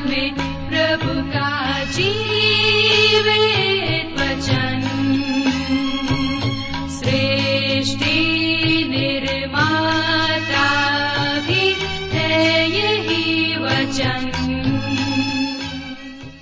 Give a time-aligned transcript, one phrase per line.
[0.00, 0.34] में
[0.68, 1.54] प्रभु का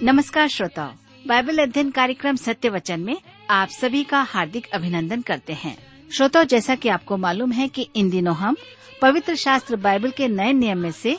[0.03, 0.91] नमस्कार श्रोताओ,
[1.27, 3.17] बाइबल अध्ययन कार्यक्रम सत्य वचन में
[3.51, 5.79] आप सभी का हार्दिक अभिनंदन करते हैं।
[6.13, 8.57] श्रोताओ, जैसा कि आपको मालूम है कि इन दिनों हम
[9.03, 11.19] पवित्र शास्त्र बाइबल के नए नियम में से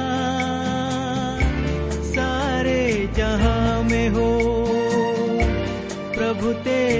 [6.53, 6.90] प्रभु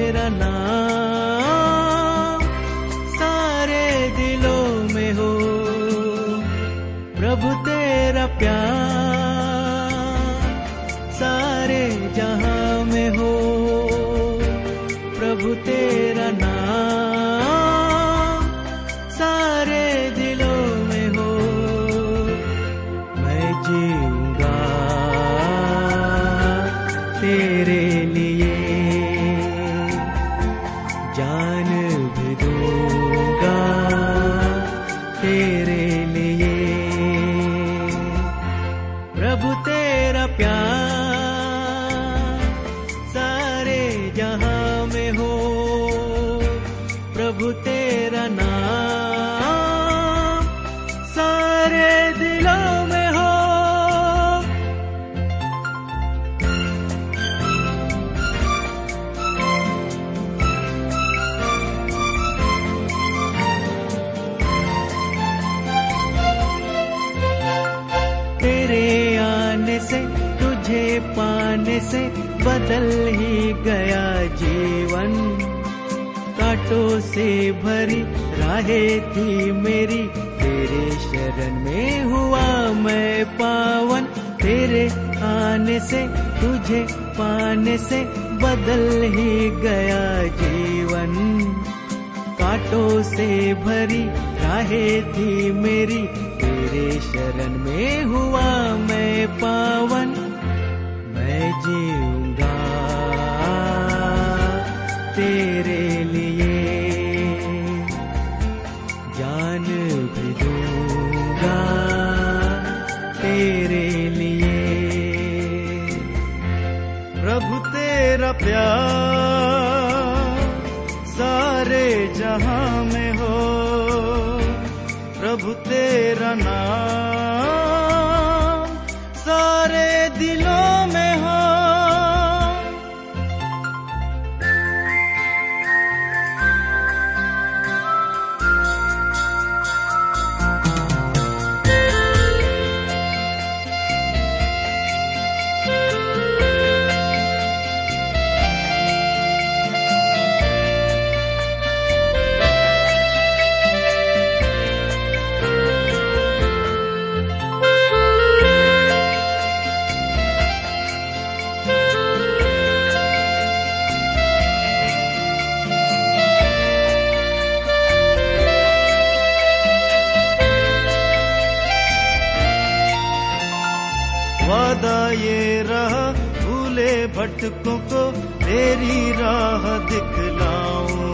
[177.11, 178.11] भटकों को
[178.45, 181.11] तेरी राह दिखलाऊं।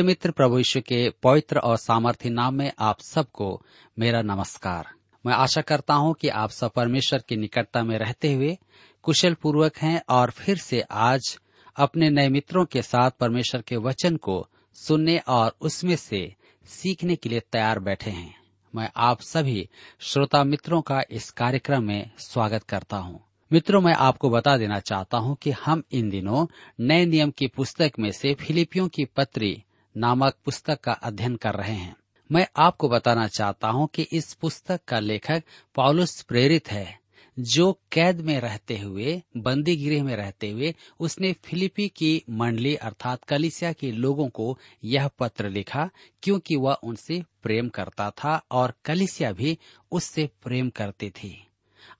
[0.00, 3.62] प्रिय मित्र प्रभु यीशु के पवित्र और सामर्थ्य नाम में आप सबको
[3.98, 4.86] मेरा नमस्कार।
[5.26, 8.56] मैं आशा करता हूँ कि आप सब परमेश्वर की निकटता में रहते हुए
[9.02, 11.38] कुशल पूर्वक हैं और फिर से आज
[11.76, 17.28] अपने नए मित्रों के साथ परमेश्वर के वचन को सुनने और उसमें से सीखने के
[17.28, 18.34] लिए तैयार बैठे हैं।
[18.74, 19.68] मैं आप सभी
[20.00, 23.20] श्रोता मित्रों का इस कार्यक्रम में स्वागत करता हूँ।
[23.52, 26.46] मित्रों, मैं आपको बता देना चाहता हूँ कि हम इन दिनों
[26.80, 29.64] नए नियम की पुस्तक में से फिलिपियों की पत्री
[29.96, 31.96] नामक पुस्तक का अध्ययन कर रहे हैं।
[32.30, 35.42] मैं आपको बताना चाहता हूँ कि इस पुस्तक का लेखक
[35.74, 36.98] पॉलुस प्रेरित है,
[37.38, 43.24] जो कैद में रहते हुए बंदी गृह में रहते हुए, उसने फिलिपी की मंडली अर्थात
[43.24, 45.88] कलिसिया के लोगों को यह पत्र लिखा,
[46.22, 49.58] क्योंकि वह उनसे प्रेम करता था और कलिसिया भी
[49.92, 51.46] उससे प्रेम करती थी।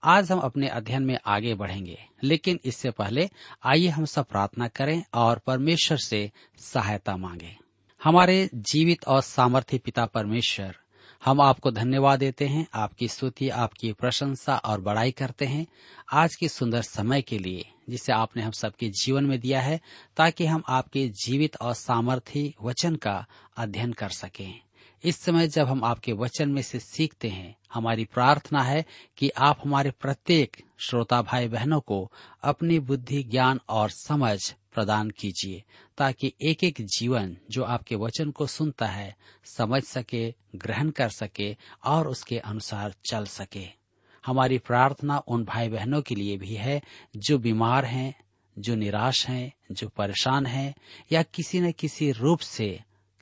[0.05, 3.29] आज हम अपने अध्ययन में आगे बढ़ेंगे, लेकिन इससे पहले
[3.65, 7.57] आइए हम सब प्रार्थना करें और परमेश्वर से सहायता मांगे।
[8.05, 10.77] हमारे जीवित और सामर्थ्य पिता परमेश्वर,
[11.25, 15.67] हम आपको धन्यवाद देते हैं, आपकी स्तुति, आपकी प्रशंसा और बड़ाई करते हैं
[16.13, 19.81] आज के सुंदर समय के लिए, जिसे आपने हम सबके जीवन में दिया है,
[20.17, 23.27] ताकि हम आपके जीवित और सामर्थ्य वचन का
[23.57, 24.61] अध्ययन कर सकें।
[25.05, 28.85] इस समय जब हम आपके वचन में से सीखते हैं, हमारी प्रार्थना है
[29.17, 32.13] कि आप हमारे प्रत्येक श्रोता भाई बहनों को
[32.43, 35.63] अपनी बुद्धि, ज्ञान और समझ प्रदान कीजिए,
[35.99, 41.57] ताकि एक एक जीवन जो आपके वचन को सुनता है, समझ सके, ग्रहण कर सके
[41.85, 43.81] और उसके अनुसार चल सके।
[44.27, 46.83] हमारी प्रार्थना उन भाई बहनों के लिए भी है,
[47.17, 48.15] जो बीमार हैं,
[48.59, 50.75] जो निराश हैं, जो परेशान हैं,
[51.13, 52.81] या किसी न किसी रूप से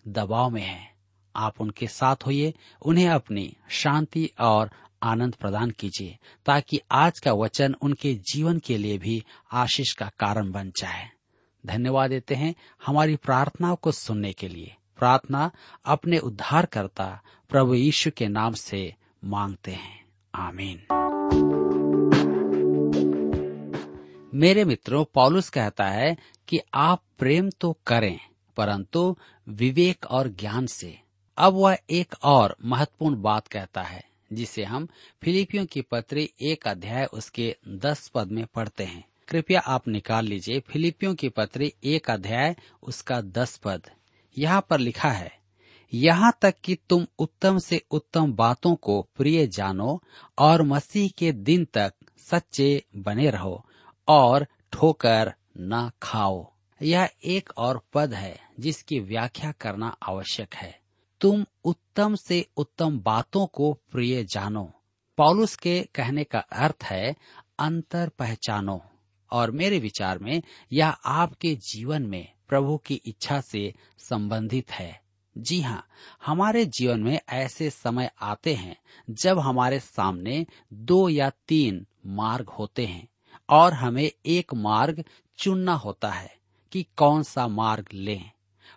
[0.09, 0.95] दबाव में हैं।
[1.37, 4.71] आप उनके साथ होइए, उन्हें अपनी शांति और
[5.03, 10.51] आनंद प्रदान कीजिए, ताकि आज का वचन उनके जीवन के लिए भी आशीष का कारण
[10.51, 11.11] बन जाए।
[11.69, 12.55] धन्यवाद देते हैं
[12.87, 15.51] हमारी प्रार्थनाओं को सुनने के लिए। प्रार्थना
[15.85, 18.95] अपने उद्धारकर्ता प्रभु यीशु के नाम से
[19.25, 20.05] मांगते हैं।
[20.35, 20.87] आमीन।
[24.35, 26.17] मेरे मित्रों, पॉलुस कहता है
[26.49, 28.21] कि आप प्रेम तो करें,
[28.57, 29.17] परंतु
[29.49, 30.99] विवेक और ज्ञान से।
[31.39, 34.89] अब वह एक और महत्वपूर्ण बात कहता है, जिसे हम
[35.23, 40.61] फिलिपियों की पत्री एक अध्याय उसके दस पद में पढ़ते हैं। कृपया आप निकाल लीजिए।
[40.61, 43.91] फिलिपियों की पत्री एक अध्याय, उसका दस पद।
[44.39, 45.33] यहाँ पर लिखा है,
[45.93, 50.03] यहाँ तक कि तुम उत्तम से उत्तम बातों को प्रिय जानो
[50.39, 51.93] और मसीह के दिन तक
[52.31, 53.65] सच्चे बने रहो
[54.09, 56.53] और ठोकर न खाओ।
[56.83, 60.79] यह एक और पद है, जिसकी व्याख्या करना आवश्यक है।
[61.21, 64.73] तुम उत्तम से उत्तम बातों को प्रिय जानो।
[65.19, 67.17] पॉलुस के कहने का अर्थ है,
[67.59, 68.83] अंतर पहचानो।
[69.33, 70.43] और मेरे विचार में
[70.73, 75.01] यह आपके जीवन में प्रभु की इच्छा से संबंधित है।
[75.39, 75.87] जी हाँ
[76.27, 78.77] हमारे जीवन में ऐसे समय आते हैं
[79.11, 83.09] जब हमारे सामने दो या तीन मार्ग होते हैं
[83.51, 85.05] और हमें एक मार्ग
[85.39, 86.37] चुनना होता है
[86.73, 88.31] कि कौन सा मार्ग लें।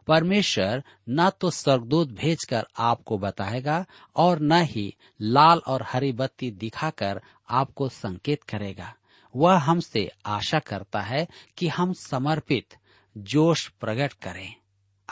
[0.07, 7.21] परमेश्वर न तो स्वर्गदूत भेजकर आपको बताएगा और न ही लाल और हरी बत्ती दिखाकर
[7.50, 8.95] आपको संकेत करेगा।
[9.36, 12.75] वह हमसे आशा करता है कि हम समर्पित
[13.18, 14.56] जोश प्रकट करें।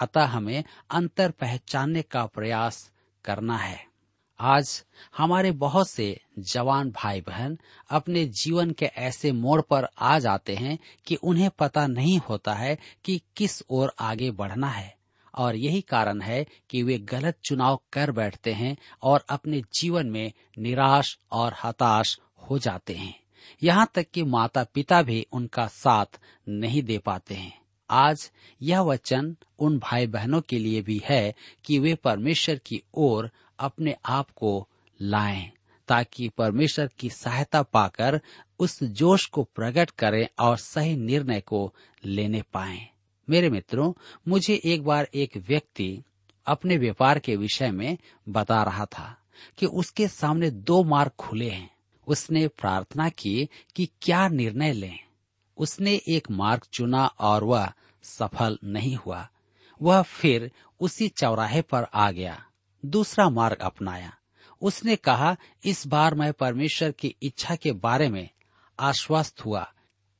[0.01, 2.91] अतः हमें अंतर पहचानने का प्रयास
[3.25, 3.86] करना है।
[4.39, 4.84] आज
[5.17, 7.58] हमारे बहुत से जवान भाई बहन
[7.89, 12.77] अपने जीवन के ऐसे मोड़ पर आ जाते हैं कि उन्हें पता नहीं होता है
[13.05, 15.00] कि किस ओर आगे बढ़ना है।
[15.36, 20.34] और यही कारण है कि वे गलत चुनाव कर बैठते हैं और अपने जीवन में
[20.58, 23.19] निराश और हताश हो जाते हैं।
[23.63, 29.36] यहाँ तक कि माता पिता भी उनका साथ नहीं दे पाते हैं। आज यह वचन
[29.60, 34.68] उन भाई बहनों के लिए भी है कि वे परमेश्वर की ओर अपने आप को
[35.01, 35.51] लाएँ,
[35.88, 38.22] ताकि परमेश्वर की सहायता पाकर
[38.60, 41.74] उस जोश को प्रकट करें और सही निर्णय को
[42.06, 42.88] लेने पाए।
[43.29, 43.94] मेरे मित्रों,
[44.27, 46.03] मुझे एक बार एक व्यक्ति
[46.46, 47.98] अपने व्यापार के विषय में
[48.29, 49.18] बता रहा था
[49.58, 51.78] कि उसके सामने दो मार्ग खुले हैं।
[52.10, 55.00] उसने प्रार्थना की कि क्या निर्णय लें।
[55.58, 57.72] उसने एक मार्ग चुना और वह
[58.04, 59.30] सफल नहीं हुआ।
[59.82, 62.46] वह फिर उसी चौराहे पर आ गया,
[62.86, 64.18] दूसरा मार्ग अपनाया।
[64.62, 68.30] उसने कहा, इस बार मैं परमेश्वर की इच्छा के बारे में
[68.80, 69.74] आश्वस्त हुआ।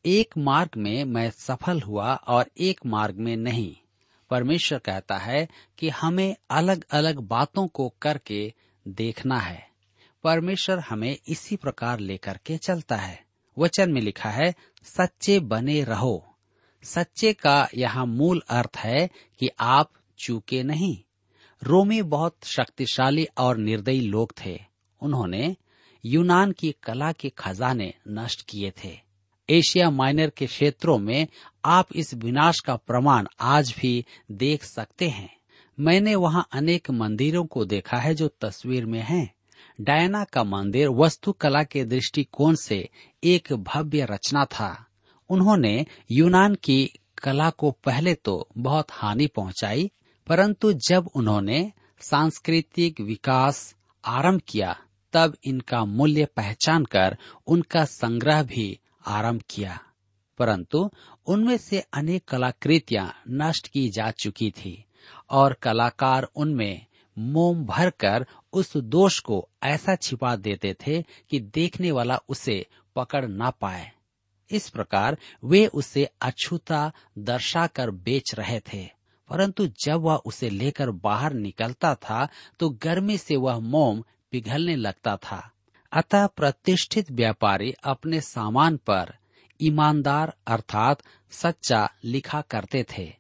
[0.06, 3.76] एक मार्ग में मैं सफल हुआ और एक मार्ग में नहीं।
[4.30, 8.54] परमेश्वर कहता है कि हमें अलग अलग बातों को करके
[8.88, 9.69] देखना है।
[10.24, 13.26] परमेश्वर हमें इसी प्रकार लेकर के चलता है।
[13.58, 16.36] वचन में लिखा है, सच्चे बने रहो।
[16.84, 19.10] सच्चे का यहाँ मूल अर्थ है
[19.40, 20.98] कि आप चूके नहीं।
[21.64, 24.60] रोमी बहुत शक्तिशाली और निर्दयी लोग थे।
[25.02, 25.56] उन्होंने
[26.06, 29.00] यूनान की कला के खजाने नष्ट किए थे।
[29.50, 31.28] एशिया माइनर के क्षेत्रों में
[31.66, 35.38] आप इस विनाश का प्रमाण आज भी देख सकते हैं।
[35.80, 39.39] मैंने वहाँ अनेक मंदिरों को देखा है जो तस्वीर में हैं।
[39.82, 42.90] डायना का मंदिर वास्तुकला के दृष्टिकोण से
[43.24, 44.86] एक भव्य रचना था।
[45.30, 46.92] उन्होंने यूनान की
[47.24, 49.92] कला को पहले तो बहुत हानि पहुंचाई,
[50.28, 54.80] परंतु जब उन्होंने सांस्कृतिक विकास आरंभ किया,
[55.14, 57.18] तब इनका मूल्य पहचान कर
[57.48, 59.80] उनका संग्रह भी आरंभ किया।
[60.38, 60.92] परंतु
[61.26, 64.86] उनमें से अनेक कलाकृतियाँ नष्ट की जा चुकी थी
[65.30, 66.86] और कलाकार उनमें
[67.18, 72.66] मोम भरकर उस दोष को ऐसा छिपा देते थे कि देखने वाला उसे
[72.96, 73.92] पकड़ ना पाए।
[74.52, 78.90] इस प्रकार वे उसे अछूता दर्शाकर बेच रहे थे।
[79.30, 82.28] परंतु जब वह उसे लेकर बाहर निकलता था
[82.60, 85.52] तो गर्मी से वह मोम पिघलने लगता था।
[85.92, 89.14] अतः प्रतिष्ठित व्यापारी अपने सामान पर
[89.62, 93.14] ईमानदार अर्थात सच्चा लिखा करते थे।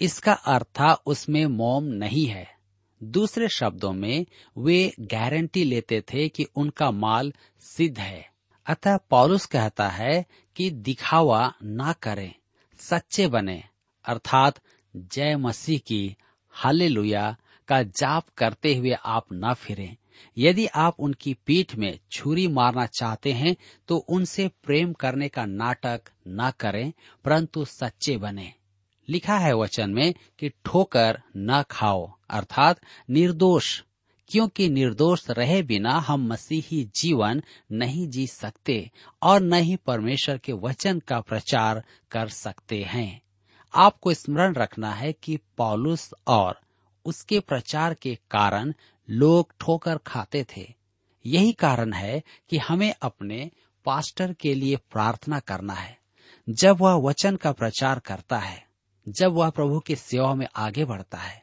[0.00, 2.55] इसका अर्थ था, उसमें मोम नहीं है।
[3.00, 4.26] दूसरे शब्दों में,
[4.56, 8.30] वे गारंटी लेते थे कि उनका माल सिद्ध है।
[8.66, 10.24] अतः पौलुस कहता है
[10.56, 12.32] कि दिखावा ना करें,
[12.80, 13.62] सच्चे बने,
[14.04, 14.60] अर्थात
[14.94, 16.16] जय मसीह की
[16.54, 17.36] हालेलुया
[17.68, 19.96] का जाप करते हुए आप न फिरें।
[20.36, 23.54] यदि आप उनकी पीठ में छुरी मारना चाहते हैं
[23.88, 26.92] तो उनसे प्रेम करने का नाटक न करें,
[27.24, 28.52] परंतु सच्चे बने।
[29.08, 33.82] लिखा है वचन में कि ठोकर न खाओ, अर्थात निर्दोष,
[34.28, 38.90] क्योंकि निर्दोष रहे बिना हम मसीही जीवन नहीं जी सकते
[39.22, 43.22] और न ही परमेश्वर के वचन का प्रचार कर सकते हैं।
[43.74, 46.60] आपको स्मरण रखना है कि पॉलुस और
[47.04, 48.72] उसके प्रचार के कारण
[49.10, 50.74] लोग ठोकर खाते थे।
[51.26, 53.50] यही कारण है कि हमें अपने
[53.84, 55.98] पास्टर के लिए प्रार्थना करना है।
[56.48, 58.65] जब वह वचन का प्रचार करता है
[59.08, 61.42] जब वह प्रभु की सेवा में आगे बढ़ता है,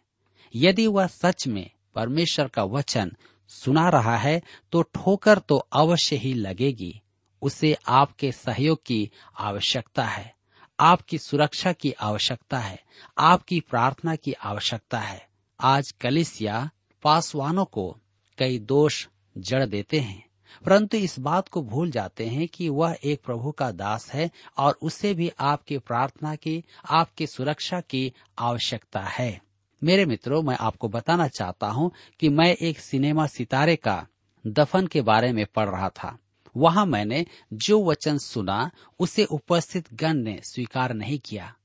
[0.56, 3.12] यदि वह सच में परमेश्वर का वचन
[3.48, 4.42] सुना रहा है
[4.72, 7.02] तो ठोकर तो अवश्य ही लगेगी।
[7.42, 10.36] उसे आपके सहयोग की आवश्यकता है,
[10.80, 12.80] आपकी सुरक्षा की आवश्यकता है,
[13.18, 15.28] आपकी प्रार्थना की आवश्यकता है।
[15.60, 16.70] आज कलिसिया
[17.04, 17.98] पासवानों को
[18.38, 20.33] कई दोष जड़ देते हैं।
[20.66, 24.80] परंतु इस बात को भूल जाते हैं कि वह एक प्रभु का दास है और
[24.82, 29.42] उसे भी आपकी प्रार्थना की, आपकी सुरक्षा की आवश्यकता है।
[29.84, 34.08] मेरे मित्रों, मैं आपको बताना चाहता हूँ कि मैं एक सिनेमा सितारे का
[34.48, 36.18] दफन के बारे में पढ़ रहा था।
[36.58, 41.56] वहाँ मैंने जो वचन सुना, उसे उपस्थित गण ने स्वीकार नहीं किया।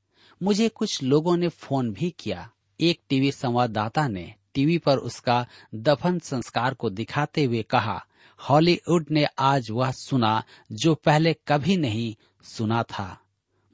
[0.43, 6.19] मुझे कुछ लोगों ने फ़ोन भी किया। एक टीवी संवाददाता ने टीवी पर उसका दफन
[6.19, 8.05] संस्कार को दिखाते हुए कहा
[8.39, 10.43] हॉलीवुड ने आज वह सुना
[10.73, 13.21] जो पहले कभी नहीं सुना था।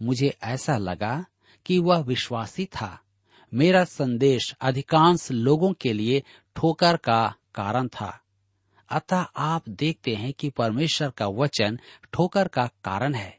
[0.02, 1.25] मुझे ऐसा लगा
[1.66, 3.00] कि वह विश्वासी था।
[3.54, 6.23] मेरा संदेश अधिकांश लोगों के लिए
[6.56, 8.21] ठोकर का कारण था।
[8.90, 11.78] अतः आप देखते हैं कि परमेश्वर का वचन
[12.12, 13.38] ठोकर का कारण है।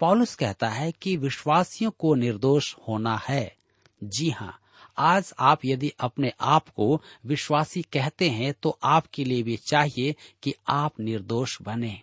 [0.00, 3.56] पॉलुस कहता है कि विश्वासियों को निर्दोष होना है।
[4.04, 4.58] जी हाँ
[4.98, 10.54] आज आप यदि अपने आप को विश्वासी कहते हैं तो आपके लिए भी चाहिए कि
[10.68, 12.00] आप निर्दोष बने।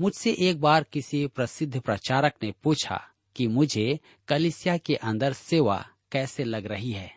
[0.00, 3.02] मुझसे एक बार किसी प्रसिद्ध प्रचारक ने पूछा
[3.36, 7.16] कि मुझे कलिसिया के अंदर सेवा कैसे लग रही है?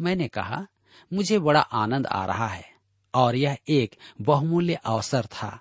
[0.00, 0.66] मैंने कहा,
[1.12, 2.72] मुझे बड़ा आनंद आ रहा है,
[3.14, 5.60] और यह एक बहुमूल्य अवसर था।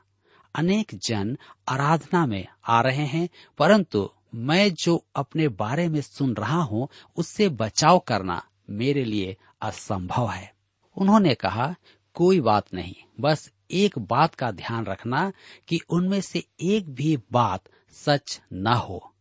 [0.55, 1.37] अनेक जन
[1.69, 7.49] आराधना में आ रहे हैं, परंतु मैं जो अपने बारे में सुन रहा हूँ, उससे
[7.49, 10.53] बचाव करना मेरे लिए असंभव है।
[10.97, 11.75] उन्होंने कहा,
[12.13, 15.31] कोई बात नहीं, बस एक बात का ध्यान रखना
[15.67, 19.13] कि उनमें से एक भी बात सच न हो।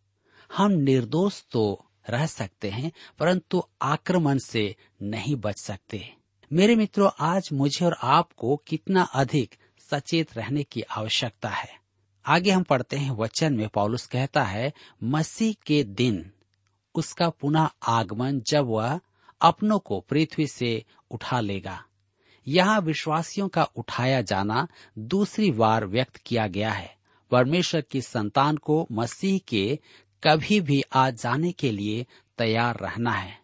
[0.56, 6.14] हम निर्दोष तो रह सकते हैं, परंतु आक्रमण से नहीं बच सकते।
[6.52, 11.78] मेरे मित्रों, आज मुझे और आपको कितना अधिक सचेत रहने की आवश्यकता है।
[12.26, 16.30] आगे हम पढ़ते हैं वचन में पॉलुस कहता है, मसीह के दिन
[16.94, 19.00] उसका पुनः आगमन जब वह
[19.40, 21.84] अपनों को पृथ्वी से उठा लेगा।
[22.48, 24.68] यहाँ विश्वासियों का उठाया जाना
[24.98, 26.96] दूसरी बार व्यक्त किया गया है।
[27.30, 29.78] परमेश्वर की संतान को मसीह के
[30.24, 32.06] कभी भी आ जाने के लिए
[32.38, 33.38] तैयार रहना है।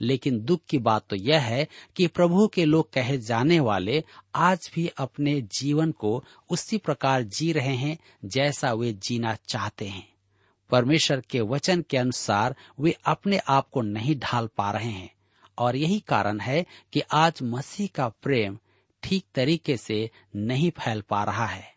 [0.00, 4.70] लेकिन दुख की बात तो यह है कि प्रभु के लोग कहे जाने वाले आज
[4.74, 10.12] भी अपने जीवन को उसी प्रकार जी रहे हैं जैसा वे जीना चाहते हैं।
[10.70, 15.17] परमेश्वर के वचन के अनुसार वे अपने आप को नहीं ढाल पा रहे हैं।
[15.58, 18.58] और यही कारण है कि आज मसीह का प्रेम
[19.02, 21.74] ठीक तरीके से नहीं फैल पा रहा है।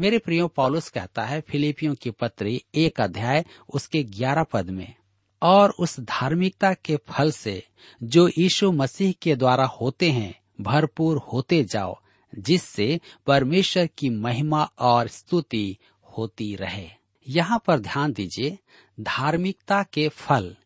[0.00, 3.44] मेरे प्रियो, पॉलुस कहता है, फिलिपियों की पत्री एक अध्याय,
[3.74, 4.94] उसके ग्यारह पद में,
[5.42, 7.66] और उस धार्मिकता के फल से
[8.02, 11.98] जो यीशु मसीह के द्वारा होते हैं, भरपूर होते जाओ,
[12.38, 15.76] जिससे परमेश्वर की महिमा और स्तुति
[16.16, 16.90] होती रहे।
[17.28, 18.58] यहाँ पर ध्यान दीजिए,
[19.00, 20.56] धार्मिकता के फल,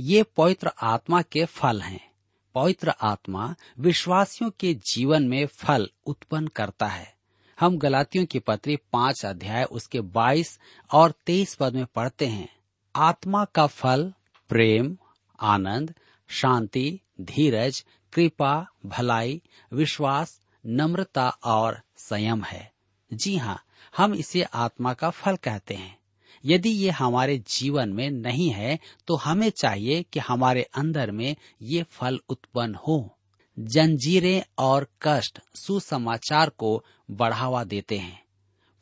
[0.00, 2.13] ये पवित्र आत्मा के फल हैं।
[2.54, 7.14] पवित्र आत्मा विश्वासियों के जीवन में फल उत्पन्न करता है।
[7.60, 10.60] हम गलातियों की पत्री पाँच अध्याय उसके बाईस
[10.92, 12.48] और तेईस पद में पढ़ते हैं।
[12.96, 14.12] आत्मा का फल,
[14.48, 14.96] प्रेम,
[15.40, 15.94] आनंद,
[16.28, 19.42] शांति, धीरज, कृपा, भलाई,
[19.72, 22.72] विश्वास, नम्रता और संयम है।
[23.12, 23.62] जी हाँ
[23.96, 25.98] हम इसे आत्मा का फल कहते हैं।
[26.44, 31.82] यदि ये हमारे जीवन में नहीं है तो हमें चाहिए कि हमारे अंदर में ये
[31.82, 33.18] फल उत्पन्न हो।
[33.58, 38.22] जंजीरें और कष्ट सुसमाचार को बढ़ावा देते हैं।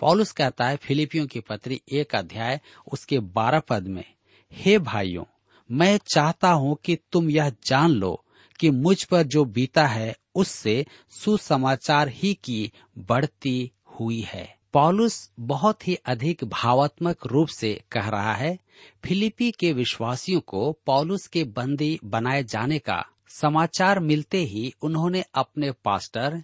[0.01, 2.61] पॉलुस कहता है, फिलिपियों की पत्री एक अध्याय,
[2.93, 4.05] उसके बारह पद में,
[4.53, 5.25] हे भाइयों,
[5.71, 8.25] मैं चाहता हूँ कि तुम यह जान लो
[8.59, 15.89] कि मुझ पर जो बीता है, उससे सुसमाचार ही की बढ़ती हुई है। पॉलुस बहुत
[15.89, 18.59] ही अधिक भावात्मक रूप से कह रहा है,
[19.05, 25.71] फिलिपी के विश्वासियों को पॉलुस के बंदी बनाए जाने का समाचार मिलते ही उन्होंने अपने
[25.71, 26.43] पास्टर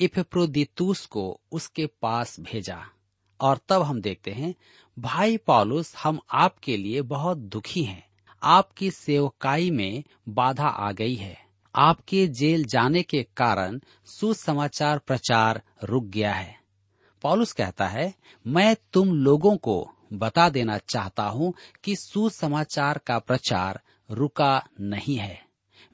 [0.00, 2.86] इफप्रोदितुस को उसके पास भेजा।
[3.40, 4.54] और तब हम देखते हैं,
[4.98, 8.06] भाई पॉलुस, हम आपके लिए बहुत दुखी हैं।
[8.42, 11.38] आपकी सेवकाई में बाधा आ गई है।
[11.74, 16.63] आपके जेल जाने के कारण सुसमाचार प्रचार रुक गया है।
[17.24, 18.14] पॉलुस कहता है,
[18.46, 21.54] मैं तुम लोगों को बता देना चाहता हूँ
[21.84, 25.42] कि सुसमाचार का प्रचार रुका नहीं है।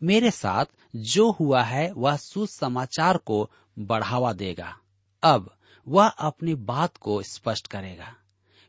[0.02, 0.64] मेरे साथ
[0.96, 4.76] जो हुआ है, वह सुसमाचार को बढ़ावा देगा।
[5.22, 5.56] अब
[5.88, 8.14] वह अपनी बात को स्पष्ट करेगा।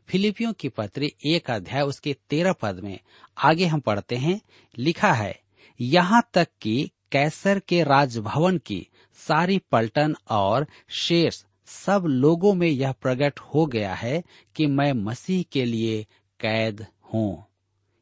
[0.08, 2.98] फिलिपियों की पत्री एक अध्याय उसके तेरह पद में
[3.38, 4.40] आगे हम पढ़ते हैं।
[4.78, 5.40] लिखा है,
[5.80, 12.92] यहाँ तक कि कैसर के राजभवन की सारी पलटन और शेष सब लोगों में यह
[12.92, 14.22] प्रकट हो गया है
[14.56, 16.06] कि मैं मसीह के लिए
[16.40, 17.44] कैद हूँ।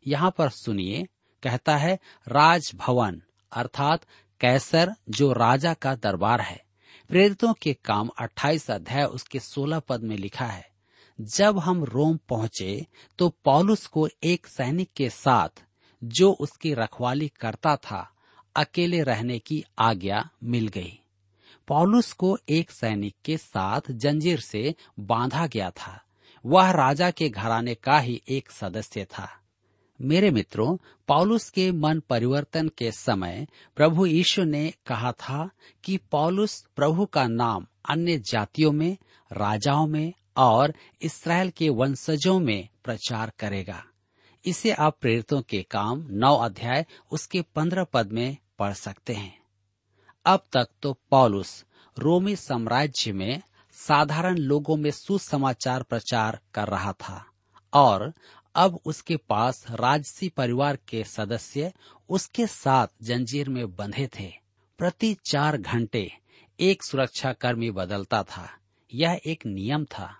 [0.07, 1.07] यहाँ पर सुनिए,
[1.43, 4.07] कहता है, राजभवन, अर्थात
[4.41, 6.65] कैसर, जो राजा का दरबार है।
[7.09, 10.69] प्रेरितों के काम 28 अध्याय उसके 16 पद में लिखा है,
[11.19, 12.87] जब हम रोम पहुँचे
[13.19, 15.65] तो पॉलुस को एक सैनिक के साथ,
[16.05, 18.09] जो उसकी रखवाली करता था,
[18.57, 21.00] अकेले रहने की आज्ञा मिल गई।
[21.71, 26.03] पौलुस को एक सैनिक के साथ जंजीर से बांधा गया था।
[26.47, 29.29] वह राजा के घराने का ही एक सदस्य था।
[30.01, 30.77] मेरे मित्रों,
[31.09, 35.51] पौलुस के मन परिवर्तन के समय प्रभु यीशु ने कहा था
[35.85, 38.97] कि पौलुस प्रभु का नाम अन्य जातियों में,
[39.33, 43.85] राजाओं में और इसराइल के वंशजों में प्रचार करेगा।
[44.47, 49.40] इसे आप प्रेरितों के काम नौ अध्याय उसके पंद्रह पद में पढ़ सकते हैं।
[50.25, 51.65] अब तक तो पॉलुस
[51.99, 57.27] रोमी साम्राज्य में साधारण लोगों में सुसमाचार प्रचार कर रहा था
[57.73, 58.13] और
[58.55, 61.73] अब उसके पास राजसी परिवार के सदस्य
[62.09, 64.33] उसके साथ जंजीर में बंधे थे।
[64.79, 66.13] प्रति चार घंटे
[66.61, 68.49] एक सुरक्षा कर्मी बदलता था।
[68.95, 70.17] यह एक नियम था।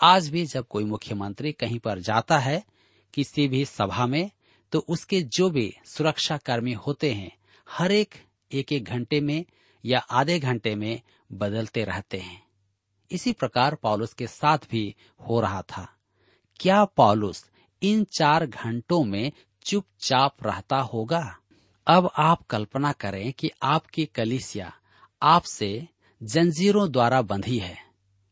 [0.00, 2.64] आज भी जब कोई मुख्यमंत्री कहीं पर जाता है,
[3.14, 4.30] किसी भी सभा में
[4.72, 7.36] तो उसके जो भी सुरक्षा कर्मी होते हैं,
[7.70, 8.14] हर एक
[8.52, 9.44] एक एक घंटे में
[9.84, 11.00] या आधे घंटे में
[11.32, 12.46] बदलते रहते हैं।
[13.10, 14.96] इसी प्रकार पॉलुस के साथ भी
[15.28, 15.88] हो रहा था।
[16.56, 17.50] क्या पॉलुस
[17.82, 19.32] इन चार घंटों में
[19.64, 21.38] चुपचाप रहता होगा?
[21.86, 24.74] अब आप कल्पना करें कि आपकी कलिसिया
[25.22, 25.88] आपसे
[26.22, 27.76] जंजीरों द्वारा बंधी है।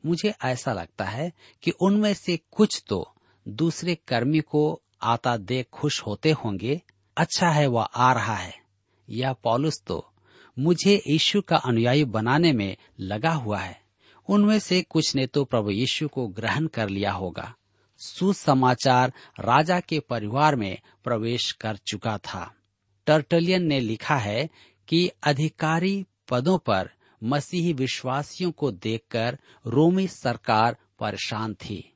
[0.07, 3.15] मुझे ऐसा लगता है कि उनमें से कुछ तो
[3.49, 6.83] दूसरे कर्मी को आता देख खुश होते होंगे।
[7.17, 8.66] अच्छा है, वह आ रहा है।
[9.11, 10.13] यह पॉलुस तो
[10.59, 13.81] मुझे यीशु का अनुयायी बनाने में लगा हुआ है।
[14.29, 17.55] उनमें से कुछ ने तो प्रभु यीशु को ग्रहण कर लिया होगा।
[17.99, 22.55] सुसमाचार राजा के परिवार में प्रवेश कर चुका था।
[23.07, 24.51] टर्टलियन ने लिखा है
[24.89, 26.91] कि अधिकारी पदों पर
[27.23, 31.93] मसीही विश्वासियों को देखकर रोमी सरकार परेशान थी।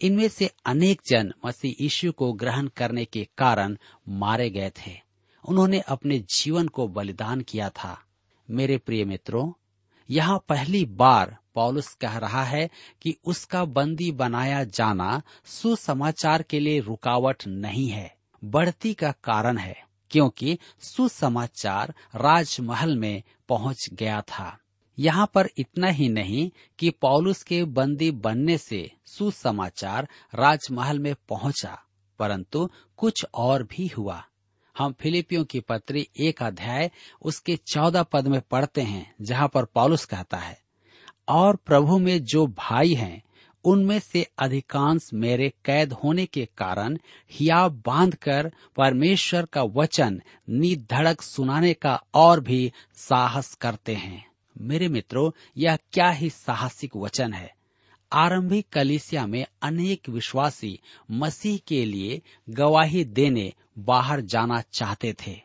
[0.00, 3.76] इनमें से अनेक जन मसीह यीशु को ग्रहण करने के कारण
[4.08, 5.01] मारे गए थे।
[5.44, 7.98] उन्होंने अपने जीवन को बलिदान किया था।
[8.48, 9.52] मेरे प्रिय मित्रों,
[10.08, 12.68] यहाँ पहली बार पौलुस कह रहा है
[13.02, 19.76] कि उसका बंदी बनाया जाना सुसमाचार के लिए रुकावट नहीं है, बढ़ती का कारण है,
[20.10, 24.58] क्योंकि सुसमाचार राजमहल में पहुँच गया था।
[24.98, 31.78] यहाँ पर इतना ही नहीं कि पौलुस के बंदी बनने से सुसमाचार राजमहल में पहुँचा,
[32.18, 34.22] परंतु कुछ और भी हुआ।
[34.78, 36.90] हम फिलिपियों की पत्री एक अध्याय,
[37.22, 40.58] उसके चौदह पद में पढ़ते हैं, जहाँ पर पॉलुस कहता है,
[41.28, 43.22] और प्रभु में जो भाई हैं,
[43.64, 46.98] उनमें से अधिकांश मेरे कैद होने के कारण
[47.30, 54.30] हिया बाँध कर परमेश्वर का वचन निधड़क सुनाने का और भी साहस करते हैं।
[54.60, 57.54] मेरे मित्रों, यह क्या ही साहसिक वचन है।
[58.12, 60.80] आरंभिक कलिसिया में अनेक विश्वासी
[61.10, 65.40] मसीह के लिए गवाही देने बाहर जाना चाहते थे।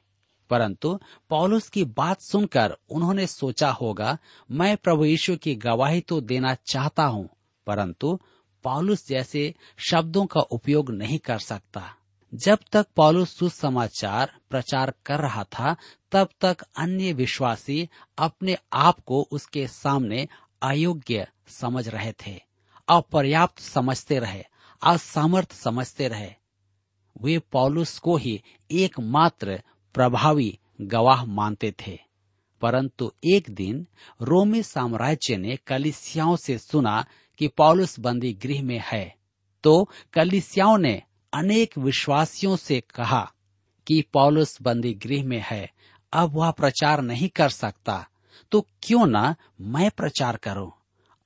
[0.49, 4.17] परंतु पौलुस की बात सुनकर उन्होंने सोचा होगा,
[4.51, 7.29] मैं प्रभु यीशु की गवाही तो देना चाहता हूँ,
[7.67, 8.19] परंतु
[8.63, 9.53] पौलुस जैसे
[9.89, 11.93] शब्दों का उपयोग नहीं कर सकता।
[12.33, 15.75] जब तक पौलुस सुसमाचार प्रचार कर रहा था,
[16.11, 20.27] तब तक अन्य विश्वासी अपने आप को उसके सामने
[20.61, 22.41] अयोग्य समझ रहे थे,
[22.87, 24.43] अपर्याप्त समझते रहे,
[24.81, 26.33] असमर्थ समझते रहे।
[27.21, 29.61] वे पौलुस को ही एकमात्र
[29.93, 31.99] प्रभावी गवाह मानते थे।
[32.61, 33.87] परंतु एक दिन
[34.21, 37.05] रोमी साम्राज्य ने कलिसियाओं से सुना
[37.37, 39.15] कि पौलुस बंदी गृह में है
[39.63, 41.01] तो कलिसियाओं ने
[41.33, 43.31] अनेक विश्वासियों से कहा
[43.87, 45.71] कि पौलुस बंदी गृह में है,
[46.13, 48.07] अब वह प्रचार नहीं कर सकता
[48.51, 50.71] तो क्यों ना मैं प्रचार करूँ?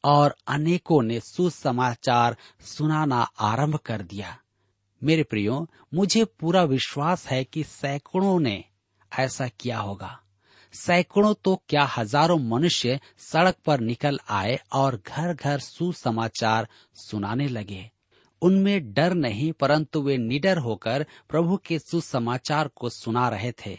[0.04, 4.38] और अनेकों ने सुसमाचार सुनाना आरंभ कर दिया।
[5.04, 8.64] मेरे प्रियो, मुझे पूरा विश्वास है कि सैकड़ों ने
[9.12, 10.18] ऐसा किया होगा।
[10.74, 17.90] सैकड़ों तो क्या हज़ारों मनुष्य सड़क पर निकल आए और घर घर सुसमाचार सुनाने लगे।
[18.42, 23.78] उनमें डर नहीं, परंतु वे निडर होकर प्रभु के सुसमाचार को सुना रहे थे।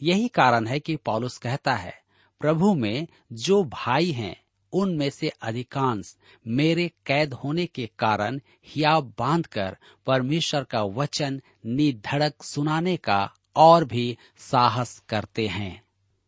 [0.00, 1.94] यही कारण है कि पॉलुस कहता है,
[2.40, 4.36] प्रभु में जो भाई हैं
[4.72, 6.14] उनमें से अधिकांश
[6.46, 13.20] मेरे कैद होने के कारण हिया बांधकर परमेश्वर का वचन निधड़क सुनाने का
[13.56, 15.82] और भी साहस करते हैं।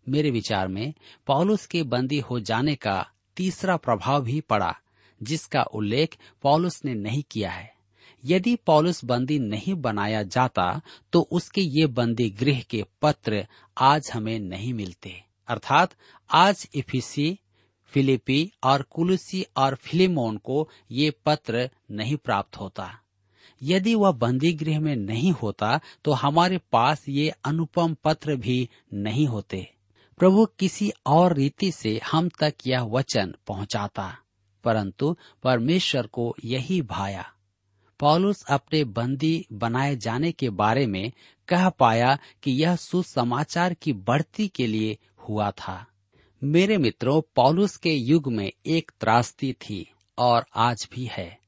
[0.07, 0.93] मेरे विचार में
[1.27, 4.75] पौलुस के बंदी हो जाने का तीसरा प्रभाव भी पड़ा,
[5.21, 7.73] जिसका उल्लेख पौलुस ने नहीं किया है।
[8.25, 10.81] यदि पौलुस बंदी नहीं बनाया जाता
[11.13, 15.15] तो उसके ये बंदी गृह के पत्र आज हमें नहीं मिलते।
[15.49, 15.95] अर्थात
[16.31, 17.39] आज इफिसी
[17.95, 23.01] फिलिपी और कुलुसी और फिलिमोन को ये पत्र नहीं प्राप्त होता।
[23.63, 29.27] यदि वह बंदी गृह में नहीं होता तो हमारे पास ये अनुपम पत्र भी नहीं
[29.27, 29.71] होते।
[30.19, 34.19] प्रभु किसी और रीति से हम तक यह वचन पहुंचाता।
[34.65, 37.33] परंतु परमेश्वर को यही भाया।
[38.01, 41.13] पॉलुस अपने बंदी बनाए जाने के बारे में
[41.49, 45.87] कह पाया कि यह सुसमाचार की बढ़ती के लिए हुआ था।
[46.47, 51.39] मेरे मित्रों, पॉलुस के युग में एक त्रासदी थी और आज भी है।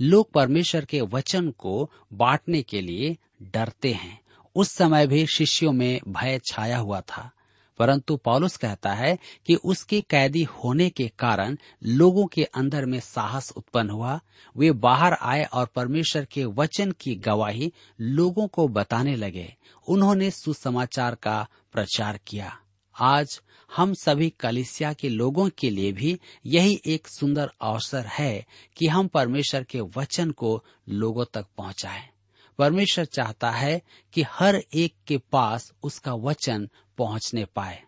[0.00, 4.20] लोग परमेश्वर के वचन को बांटने के लिए डरते हैं।
[4.54, 7.30] उस समय भी शिष्यों में भय छाया हुआ था।
[7.78, 13.52] परंतु पौलुस कहता है कि उसके कैदी होने के कारण लोगों के अंदर में साहस
[13.56, 14.20] उत्पन्न हुआ।
[14.56, 19.56] वे बाहर आए और परमेश्वर के वचन की गवाही लोगों को बताने लगे।
[19.88, 22.58] उन्होंने सुसमाचार का प्रचार किया।
[23.00, 23.40] आज
[23.76, 29.08] हम सभी कलिसिया के लोगों के लिए भी यही एक सुंदर अवसर है कि हम
[29.08, 32.08] परमेश्वर के वचन को लोगों तक पहुंचाएँ।
[32.58, 37.82] परमेश्वर चाहता है कि हर एक के पास उसका वचन पहुँचने पाए।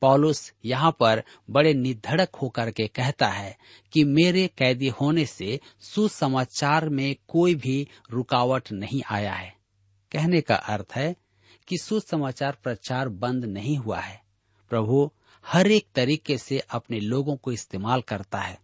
[0.00, 3.56] पॉलुस यहाँ पर बड़े निधड़क होकर के कहता है
[3.92, 9.56] कि मेरे कैदी होने से सुसमाचार में कोई भी रुकावट नहीं आया है।
[10.12, 11.16] कहने का अर्थ है
[11.68, 14.22] कि सुसमाचार प्रचार बंद नहीं हुआ है।
[14.68, 15.10] प्रभु
[15.52, 18.58] हर एक तरीके से अपने लोगों को इस्तेमाल करता है।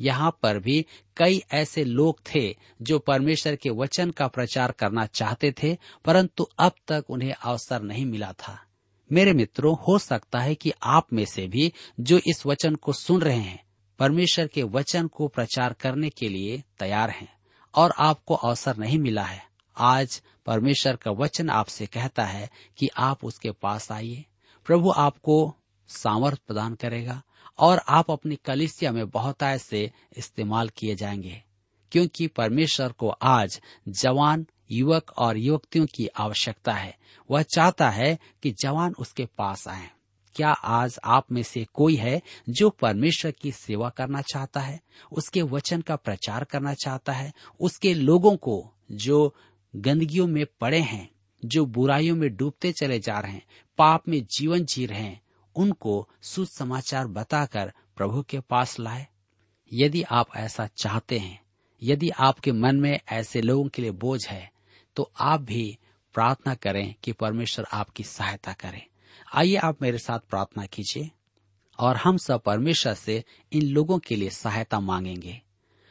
[0.00, 0.86] यहाँ पर भी
[1.16, 6.72] कई ऐसे लोग थे जो परमेश्वर के वचन का प्रचार करना चाहते थे, परंतु अब
[6.88, 8.58] तक उन्हें अवसर नहीं मिला था।
[9.12, 13.20] मेरे मित्रों, हो सकता है कि आप में से भी जो इस वचन को सुन
[13.20, 13.64] रहे हैं,
[13.98, 17.28] परमेश्वर के वचन को प्रचार करने के लिए तैयार हैं
[17.74, 19.42] और आपको अवसर नहीं मिला है।
[19.76, 24.24] आज परमेश्वर का वचन आपसे कहता है कि आप उसके पास आइए।
[24.66, 25.54] प्रभु आपको
[25.88, 27.22] सामर्थ प्रदान करेगा
[27.58, 31.42] और आप अपनी कलिसिया में बहुत से इस्तेमाल किए जाएँगे,
[31.92, 36.96] क्योंकि परमेश्वर को आज जवान, युवक और युवतियों की आवश्यकता है।
[37.30, 39.90] वह चाहता है कि जवान उसके पास आए।
[40.34, 44.80] क्या आज आप में से कोई है जो परमेश्वर की सेवा करना चाहता है,
[45.12, 49.34] उसके वचन का प्रचार करना चाहता है, उसके लोगों को जो
[49.76, 51.10] गंदगियों में पड़े हैं,
[51.44, 53.46] जो बुराइयों में डूबते चले जा रहे हैं,
[53.78, 55.22] पाप में जीवन जी रहे हैं
[55.58, 59.06] उनको सुसमाचार बताकर प्रभु के पास लाए।
[59.72, 61.40] यदि आप ऐसा चाहते हैं,
[61.82, 64.50] यदि आपके मन में ऐसे लोगों के लिए बोझ है
[64.96, 65.78] तो आप भी
[66.14, 68.82] प्रार्थना करें कि परमेश्वर आपकी सहायता करें।
[69.34, 71.10] आइए आप मेरे साथ प्रार्थना कीजिए
[71.78, 75.40] और हम सब परमेश्वर से इन लोगों के लिए सहायता मांगेंगे।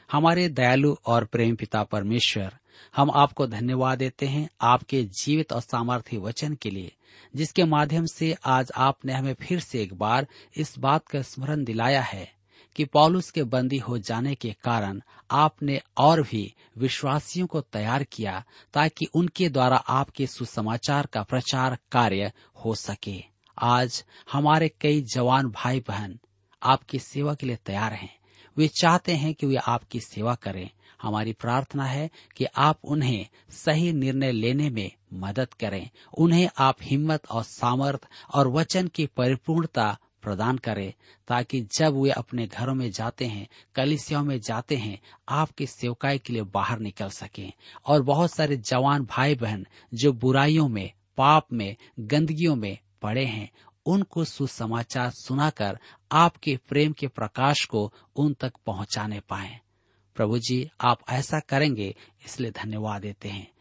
[0.09, 2.57] हमारे दयालु और प्रेम पिता परमेश्वर
[2.95, 6.91] हम आपको धन्यवाद देते हैं आपके जीवित और सामर्थ्य वचन के लिए,
[7.35, 12.01] जिसके माध्यम से आज आपने हमें फिर से एक बार इस बात का स्मरण दिलाया
[12.01, 12.37] है
[12.75, 18.43] कि पॉलुस के बंदी हो जाने के कारण आपने और भी विश्वासियों को तैयार किया
[18.73, 22.31] ताकि उनके द्वारा आपके सुसमाचार का प्रचार कार्य
[22.65, 23.23] हो सके।
[23.57, 26.19] आज हमारे कई जवान भाई बहन
[26.63, 28.17] आपकी सेवा के लिए तैयार हैं।
[28.57, 30.69] वे चाहते हैं कि वे आपकी सेवा करें।
[31.01, 37.27] हमारी प्रार्थना है कि आप उन्हें सही निर्णय लेने में मदद करें। उन्हें आप हिम्मत
[37.27, 40.93] और सामर्थ और वचन की परिपूर्णता प्रदान करें,
[41.27, 46.33] ताकि जब वे अपने घरों में जाते हैं, कलिसियाओं में जाते हैं, आपकी सेवकाई के
[46.33, 47.51] लिए बाहर निकल सकें।
[47.85, 53.51] और बहुत सारे जवान भाई बहन जो बुराइयों में, पाप में, गंदगियों में पड़े हैं,
[53.85, 55.79] उनको सुसमाचार सुनाकर
[56.11, 59.59] आपके प्रेम के प्रकाश को उन तक पहुँचाने पाए।
[60.17, 63.51] प्रभु जी, आप ऐसा करेंगे, इसलिए धन्यवाद देते हैं।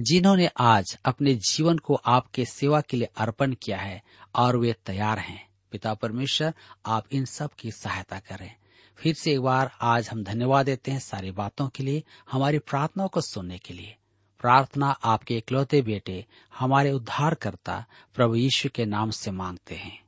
[0.00, 4.02] जिन्होंने आज अपने जीवन को आपके सेवा के लिए अर्पण किया है,
[4.34, 6.54] और वे तैयार हैं। पिता परमेश्वर,
[6.86, 8.54] आप इन सब की सहायता करें।
[8.96, 13.08] फिर से एक बार आज हम धन्यवाद देते हैं सारी बातों के लिए, हमारी प्रार्थनाओं
[13.08, 13.96] को सुनने के लिए।
[14.40, 16.26] प्रार्थना आपके इकलौते बेटे,
[16.58, 20.02] हमारे उद्धारकर्ता, प्रभु यीशु के नाम से मांगते हैं।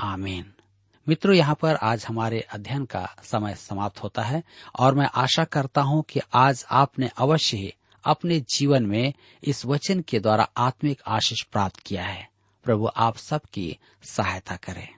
[0.00, 0.54] आमीन।
[1.08, 4.42] मित्रों, यहाँ पर आज हमारे अध्ययन का समय समाप्त होता है
[4.78, 9.12] और मैं आशा करता हूँ कि आज आपने अवश्य ही अपने जीवन में
[9.44, 12.28] इस वचन के द्वारा आत्मिक आशीष प्राप्त किया है।
[12.64, 14.88] प्रभु, आप सबकी सहायता करें।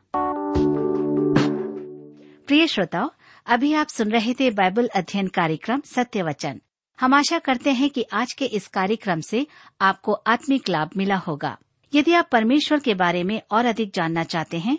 [2.47, 3.11] प्रिय श्रोताओ,
[3.47, 6.61] अभी आप सुन रहे थे बाइबल अध्ययन कार्यक्रम सत्य वचन।
[7.01, 9.47] हम आशा करते हैं कि आज के इस कार्यक्रम से
[9.81, 11.59] आपको आत्मिक लाभ मिला होगा।
[11.95, 14.79] यदि आप परमेश्वर के बारे में और अधिक जानना चाहते हैं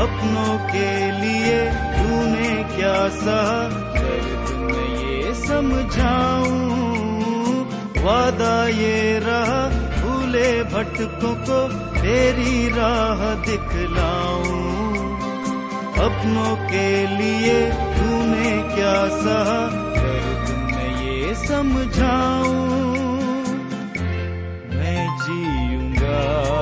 [0.00, 1.56] अपनों के लिए
[1.94, 3.58] तूने क्या सहा
[3.96, 6.60] दर्द में ये समझाऊं,
[8.04, 9.60] वादा ये रहा,
[9.96, 11.58] भूले भटकों को
[11.98, 14.62] तेरी राह दिखलाऊं।
[16.00, 17.58] अपनों के लिए
[17.98, 19.60] तूने क्या सहा
[20.72, 22.64] में ये समझाऊं,
[24.70, 26.59] मैं जीऊँगा।